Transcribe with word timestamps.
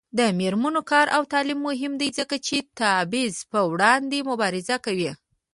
د 0.17 0.21
میرمنو 0.39 0.81
کار 0.91 1.07
او 1.15 1.21
تعلیم 1.33 1.59
مهم 1.67 1.93
دی 2.01 2.09
ځکه 2.19 2.35
چې 2.47 2.55
تبعیض 2.79 3.35
پر 3.51 3.63
وړاندې 3.71 4.19
مبارزه 4.29 4.75
کوي. 4.85 5.11